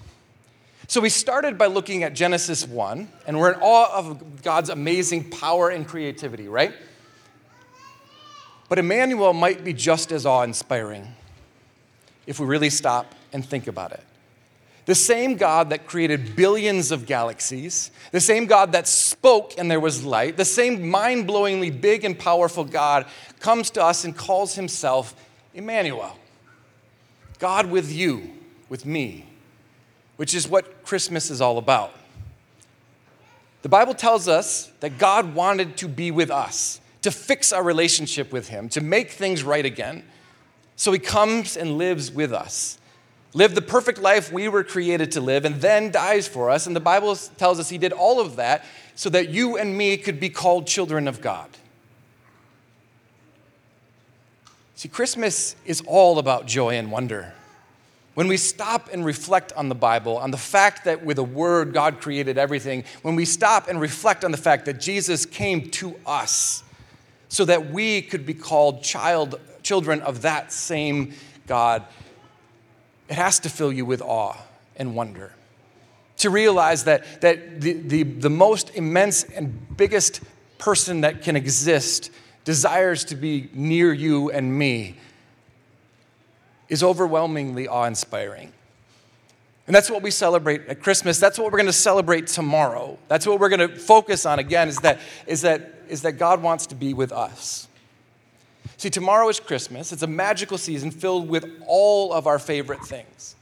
So 0.87 1.01
we 1.01 1.09
started 1.09 1.57
by 1.57 1.67
looking 1.67 2.03
at 2.03 2.13
Genesis 2.13 2.65
1, 2.65 3.09
and 3.27 3.37
we're 3.37 3.51
in 3.51 3.59
awe 3.59 3.93
of 3.93 4.41
God's 4.41 4.69
amazing 4.69 5.29
power 5.29 5.69
and 5.69 5.85
creativity, 5.85 6.47
right? 6.47 6.73
But 8.69 8.79
Emmanuel 8.79 9.33
might 9.33 9.63
be 9.63 9.73
just 9.73 10.11
as 10.11 10.25
awe 10.25 10.43
inspiring 10.43 11.07
if 12.25 12.39
we 12.39 12.45
really 12.45 12.69
stop 12.69 13.13
and 13.31 13.45
think 13.45 13.67
about 13.67 13.93
it. 13.93 14.03
The 14.85 14.95
same 14.95 15.35
God 15.35 15.69
that 15.71 15.85
created 15.85 16.35
billions 16.35 16.91
of 16.91 17.05
galaxies, 17.05 17.91
the 18.11 18.21
same 18.21 18.45
God 18.45 18.71
that 18.71 18.87
spoke 18.87 19.53
and 19.57 19.69
there 19.69 19.81
was 19.81 20.05
light, 20.05 20.37
the 20.37 20.45
same 20.45 20.89
mind 20.89 21.27
blowingly 21.27 21.69
big 21.69 22.05
and 22.05 22.17
powerful 22.17 22.63
God 22.63 23.05
comes 23.41 23.69
to 23.71 23.83
us 23.83 24.05
and 24.05 24.15
calls 24.15 24.55
himself 24.55 25.13
Emmanuel. 25.53 26.17
God 27.39 27.69
with 27.69 27.91
you, 27.91 28.31
with 28.69 28.85
me, 28.85 29.25
which 30.15 30.33
is 30.33 30.47
what 30.47 30.85
Christmas 30.85 31.29
is 31.29 31.41
all 31.41 31.57
about. 31.57 31.93
The 33.63 33.69
Bible 33.69 33.93
tells 33.93 34.29
us 34.29 34.71
that 34.79 34.97
God 34.97 35.35
wanted 35.35 35.75
to 35.77 35.89
be 35.89 36.11
with 36.11 36.31
us 36.31 36.79
to 37.01 37.11
fix 37.11 37.53
our 37.53 37.63
relationship 37.63 38.31
with 38.31 38.49
Him, 38.49 38.69
to 38.69 38.81
make 38.81 39.11
things 39.11 39.43
right 39.43 39.65
again. 39.65 40.03
So 40.75 40.91
He 40.91 40.99
comes 40.99 41.57
and 41.57 41.77
lives 41.77 42.11
with 42.11 42.33
us, 42.33 42.77
lived 43.33 43.55
the 43.55 43.61
perfect 43.61 43.99
life 43.99 44.31
we 44.31 44.47
were 44.47 44.63
created 44.63 45.11
to 45.13 45.21
live, 45.21 45.45
and 45.45 45.55
then 45.61 45.91
dies 45.91 46.27
for 46.27 46.49
us. 46.49 46.67
And 46.67 46.75
the 46.75 46.81
Bible 46.81 47.15
tells 47.15 47.59
us 47.59 47.69
He 47.69 47.77
did 47.77 47.93
all 47.93 48.19
of 48.19 48.35
that 48.37 48.65
so 48.95 49.09
that 49.09 49.29
you 49.29 49.57
and 49.57 49.77
me 49.77 49.97
could 49.97 50.19
be 50.19 50.29
called 50.29 50.67
children 50.67 51.07
of 51.07 51.21
God. 51.21 51.49
See, 54.75 54.89
Christmas 54.89 55.55
is 55.65 55.81
all 55.87 56.19
about 56.19 56.45
joy 56.45 56.75
and 56.77 56.91
wonder. 56.91 57.33
When 58.13 58.27
we 58.27 58.37
stop 58.37 58.89
and 58.91 59.05
reflect 59.05 59.53
on 59.53 59.69
the 59.69 59.75
Bible, 59.75 60.17
on 60.17 60.31
the 60.31 60.37
fact 60.37 60.85
that 60.85 61.05
with 61.05 61.19
a 61.19 61.23
word 61.23 61.73
God 61.73 61.99
created 62.01 62.39
everything, 62.39 62.83
when 63.03 63.15
we 63.15 63.25
stop 63.25 63.67
and 63.67 63.79
reflect 63.79 64.23
on 64.23 64.31
the 64.31 64.37
fact 64.37 64.65
that 64.65 64.79
Jesus 64.79 65.25
came 65.25 65.69
to 65.71 65.95
us, 66.05 66.63
so 67.29 67.45
that 67.45 67.71
we 67.71 68.01
could 68.01 68.25
be 68.25 68.33
called 68.33 68.83
child, 68.83 69.39
children 69.63 70.01
of 70.01 70.21
that 70.21 70.51
same 70.51 71.13
God. 71.45 71.85
It 73.09 73.15
has 73.15 73.39
to 73.41 73.49
fill 73.49 73.71
you 73.71 73.85
with 73.85 74.01
awe 74.01 74.37
and 74.75 74.95
wonder. 74.95 75.33
To 76.17 76.29
realize 76.29 76.85
that, 76.85 77.21
that 77.21 77.61
the, 77.61 77.73
the, 77.73 78.03
the 78.03 78.29
most 78.29 78.75
immense 78.75 79.23
and 79.23 79.77
biggest 79.77 80.21
person 80.57 81.01
that 81.01 81.21
can 81.21 81.35
exist 81.35 82.09
desires 82.43 83.03
to 83.05 83.15
be 83.15 83.49
near 83.53 83.93
you 83.93 84.31
and 84.31 84.57
me 84.57 84.97
is 86.69 86.83
overwhelmingly 86.83 87.67
awe 87.67 87.85
inspiring. 87.85 88.51
And 89.67 89.75
that's 89.75 89.91
what 89.91 90.01
we 90.01 90.11
celebrate 90.11 90.65
at 90.67 90.81
Christmas. 90.81 91.19
That's 91.19 91.37
what 91.37 91.51
we're 91.51 91.57
going 91.57 91.65
to 91.67 91.73
celebrate 91.73 92.27
tomorrow. 92.27 92.97
That's 93.09 93.27
what 93.27 93.39
we're 93.39 93.49
going 93.49 93.69
to 93.69 93.75
focus 93.75 94.25
on 94.25 94.39
again 94.39 94.69
is 94.69 94.77
that, 94.79 94.99
is 95.27 95.41
that 95.41 95.73
is 95.89 96.01
that 96.03 96.13
God 96.13 96.41
wants 96.41 96.67
to 96.67 96.75
be 96.75 96.93
with 96.93 97.11
us. 97.11 97.67
See, 98.77 98.89
tomorrow 98.89 99.27
is 99.29 99.39
Christmas. 99.39 99.91
It's 99.91 100.03
a 100.03 100.07
magical 100.07 100.57
season 100.57 100.91
filled 100.91 101.27
with 101.27 101.45
all 101.65 102.13
of 102.13 102.27
our 102.27 102.39
favorite 102.39 102.81
things. 102.85 103.35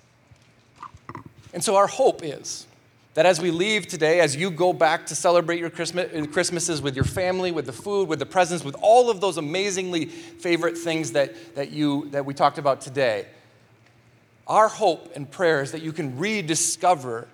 And 1.53 1.63
so 1.63 1.75
our 1.75 1.87
hope 1.87 2.23
is 2.23 2.67
that 3.15 3.25
as 3.25 3.41
we 3.41 3.51
leave 3.51 3.87
today, 3.87 4.19
as 4.19 4.35
you 4.35 4.51
go 4.51 4.73
back 4.73 5.05
to 5.07 5.15
celebrate 5.15 5.59
your 5.59 5.69
Christmas, 5.69 6.27
Christmases 6.27 6.81
with 6.81 6.95
your 6.95 7.05
family, 7.05 7.51
with 7.51 7.65
the 7.65 7.73
food, 7.73 8.07
with 8.07 8.19
the 8.19 8.25
presents, 8.25 8.63
with 8.63 8.75
all 8.81 9.09
of 9.09 9.21
those 9.21 9.37
amazingly 9.37 10.05
favorite 10.05 10.77
things 10.77 11.11
that, 11.13 11.55
that, 11.55 11.71
you, 11.71 12.09
that 12.11 12.25
we 12.25 12.33
talked 12.33 12.57
about 12.57 12.81
today, 12.81 13.25
our 14.47 14.67
hope 14.67 15.11
and 15.15 15.29
prayer 15.29 15.61
is 15.61 15.71
that 15.71 15.81
you 15.81 15.91
can 15.91 16.17
rediscover 16.17 17.27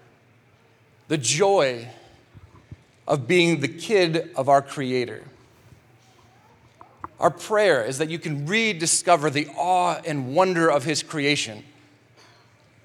the 1.07 1.17
joy 1.17 1.87
of 3.07 3.27
being 3.27 3.59
the 3.59 3.67
kid 3.67 4.31
of 4.35 4.47
our 4.47 4.61
Creator. 4.61 5.23
Our 7.19 7.29
prayer 7.29 7.83
is 7.83 7.97
that 7.97 8.09
you 8.09 8.17
can 8.17 8.45
rediscover 8.45 9.29
the 9.29 9.47
awe 9.57 9.99
and 10.05 10.33
wonder 10.33 10.69
of 10.69 10.85
His 10.85 11.03
creation. 11.03 11.63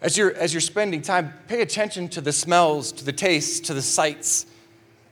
As 0.02 0.18
you're, 0.18 0.34
as 0.34 0.52
you're 0.52 0.60
spending 0.60 1.00
time, 1.00 1.32
pay 1.48 1.62
attention 1.62 2.08
to 2.10 2.20
the 2.20 2.32
smells, 2.32 2.92
to 2.92 3.04
the 3.04 3.12
tastes, 3.12 3.60
to 3.68 3.74
the 3.74 3.80
sights, 3.80 4.46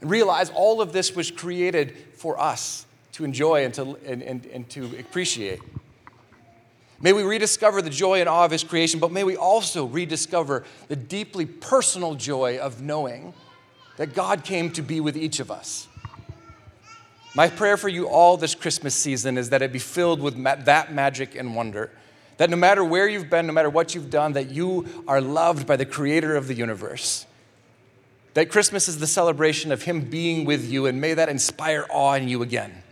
and 0.00 0.10
realize 0.10 0.50
all 0.50 0.82
of 0.82 0.92
this 0.92 1.14
was 1.14 1.30
created 1.30 1.96
for 2.16 2.38
us 2.38 2.84
to 3.12 3.24
enjoy 3.24 3.64
and 3.64 3.72
to, 3.74 3.96
and, 4.04 4.22
and, 4.22 4.44
and 4.46 4.68
to 4.70 4.86
appreciate. 4.98 5.60
May 7.00 7.12
we 7.12 7.22
rediscover 7.22 7.82
the 7.82 7.90
joy 7.90 8.20
and 8.20 8.28
awe 8.28 8.44
of 8.44 8.50
His 8.50 8.64
creation, 8.64 9.00
but 9.00 9.12
may 9.12 9.24
we 9.24 9.36
also 9.36 9.84
rediscover 9.84 10.64
the 10.88 10.96
deeply 10.96 11.46
personal 11.46 12.14
joy 12.14 12.58
of 12.58 12.80
knowing 12.80 13.34
that 13.96 14.14
God 14.14 14.44
came 14.44 14.70
to 14.72 14.82
be 14.82 15.00
with 15.00 15.16
each 15.16 15.40
of 15.40 15.50
us. 15.50 15.88
My 17.34 17.48
prayer 17.48 17.76
for 17.76 17.88
you 17.88 18.08
all 18.08 18.36
this 18.36 18.54
Christmas 18.54 18.94
season 18.94 19.36
is 19.36 19.50
that 19.50 19.60
it 19.60 19.72
be 19.72 19.80
filled 19.80 20.20
with 20.20 20.36
ma- 20.36 20.54
that 20.54 20.94
magic 20.94 21.34
and 21.34 21.56
wonder. 21.56 21.90
That 22.36 22.48
no 22.48 22.56
matter 22.56 22.84
where 22.84 23.08
you've 23.08 23.28
been, 23.28 23.46
no 23.46 23.52
matter 23.52 23.70
what 23.70 23.94
you've 23.94 24.10
done, 24.10 24.32
that 24.34 24.50
you 24.50 25.04
are 25.08 25.20
loved 25.20 25.66
by 25.66 25.76
the 25.76 25.86
creator 25.86 26.36
of 26.36 26.46
the 26.46 26.54
universe. 26.54 27.26
That 28.34 28.50
Christmas 28.50 28.88
is 28.88 28.98
the 28.98 29.06
celebration 29.06 29.72
of 29.72 29.82
Him 29.82 30.02
being 30.02 30.44
with 30.44 30.68
you, 30.70 30.86
and 30.86 31.00
may 31.00 31.14
that 31.14 31.28
inspire 31.28 31.86
awe 31.90 32.14
in 32.14 32.28
you 32.28 32.42
again. 32.42 32.82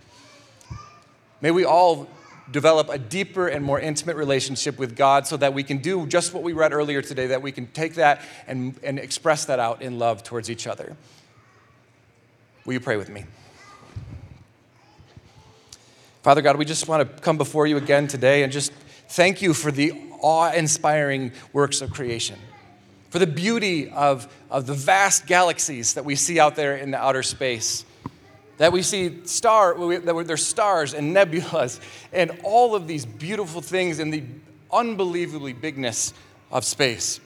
May 1.41 1.51
we 1.51 1.65
all 1.65 2.09
develop 2.53 2.89
a 2.89 2.99
deeper 2.99 3.49
and 3.49 3.65
more 3.65 3.81
intimate 3.81 4.17
relationship 4.17 4.79
with 4.79 4.97
God 4.97 5.27
so 5.27 5.37
that 5.39 5.55
we 5.55 5.63
can 5.63 5.79
do 5.79 6.07
just 6.07 6.33
what 6.33 6.43
we 6.43 6.53
read 6.53 6.73
earlier 6.73 7.03
today, 7.03 7.29
that 7.29 7.43
we 7.43 7.53
can 7.53 7.67
take 7.69 7.95
that 7.95 8.21
and, 8.47 8.79
and 8.83 8.99
express 8.99 9.47
that 9.47 9.59
out 9.59 9.83
in 9.83 9.99
love 9.99 10.23
towards 10.23 10.51
each 10.51 10.67
other. 10.67 10.97
Will 12.65 12.75
you 12.75 12.81
pray 12.81 12.97
with 12.97 13.09
me? 13.09 13.25
Father 16.23 16.43
God, 16.43 16.57
we 16.57 16.65
just 16.65 16.87
want 16.87 17.17
to 17.17 17.23
come 17.23 17.37
before 17.37 17.67
you 17.67 17.77
again 17.77 18.07
today 18.07 18.45
and 18.45 18.53
just 18.53 18.73
thank 19.09 19.43
you 19.43 19.53
for 19.53 19.73
the 19.73 19.93
awe 20.21 20.53
inspiring 20.53 21.33
works 21.53 21.81
of 21.81 21.91
creation, 21.91 22.39
for 23.11 23.19
the 23.19 23.27
beauty 23.27 23.91
of, 23.91 24.33
of 24.49 24.67
the 24.67 24.75
vast 24.75 25.27
galaxies 25.27 25.95
that 25.95 26.05
we 26.05 26.15
see 26.15 26.39
out 26.39 26.55
there 26.55 26.77
in 26.77 26.93
the 26.93 26.99
outer 26.99 27.25
space 27.25 27.85
that 28.59 28.73
we 28.73 28.83
see 28.83 29.25
star, 29.25 29.75
that 29.75 30.25
there's 30.27 30.47
stars 30.47 30.95
and 30.95 31.15
nebulas 31.15 31.81
and 32.13 32.31
all 32.45 32.75
of 32.75 32.87
these 32.87 33.05
beautiful 33.05 33.61
things 33.61 33.99
in 33.99 34.11
the 34.11 34.23
unbelievably 34.71 35.55
bigness 35.55 36.15
of 36.51 36.65
space. 36.65 37.21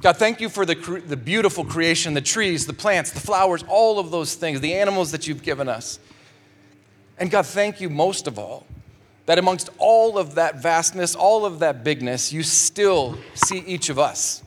God, 0.00 0.16
thank 0.16 0.40
you 0.40 0.48
for 0.48 0.66
the, 0.66 0.74
the 1.06 1.16
beautiful 1.16 1.64
creation, 1.64 2.14
the 2.14 2.20
trees, 2.20 2.66
the 2.66 2.72
plants, 2.72 3.12
the 3.12 3.20
flowers, 3.20 3.64
all 3.68 3.98
of 3.98 4.10
those 4.10 4.34
things, 4.34 4.60
the 4.60 4.74
animals 4.74 5.12
that 5.12 5.26
you've 5.28 5.42
given 5.42 5.68
us. 5.68 5.98
And 7.18 7.30
God, 7.30 7.46
thank 7.46 7.80
you 7.80 7.88
most 7.88 8.26
of 8.26 8.38
all 8.38 8.66
that 9.26 9.38
amongst 9.38 9.70
all 9.78 10.18
of 10.18 10.34
that 10.34 10.60
vastness, 10.60 11.14
all 11.14 11.46
of 11.46 11.60
that 11.60 11.84
bigness, 11.84 12.32
you 12.32 12.42
still 12.42 13.16
see 13.34 13.58
each 13.58 13.88
of 13.88 13.98
us. 13.98 14.42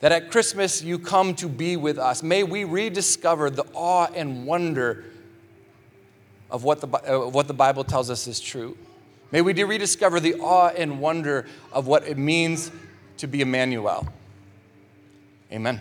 That 0.00 0.12
at 0.12 0.30
Christmas 0.30 0.82
you 0.82 0.98
come 0.98 1.34
to 1.36 1.48
be 1.48 1.76
with 1.76 1.98
us. 1.98 2.22
May 2.22 2.42
we 2.42 2.64
rediscover 2.64 3.50
the 3.50 3.64
awe 3.72 4.06
and 4.14 4.46
wonder 4.46 5.04
of 6.50 6.64
what 6.64 6.80
the, 6.80 6.88
uh, 6.88 7.28
what 7.28 7.48
the 7.48 7.54
Bible 7.54 7.84
tells 7.84 8.10
us 8.10 8.26
is 8.26 8.40
true. 8.40 8.76
May 9.32 9.42
we 9.42 9.60
rediscover 9.62 10.20
the 10.20 10.34
awe 10.34 10.68
and 10.68 11.00
wonder 11.00 11.46
of 11.72 11.86
what 11.86 12.06
it 12.06 12.16
means 12.16 12.70
to 13.18 13.26
be 13.26 13.40
Emmanuel. 13.40 14.06
Amen. 15.52 15.80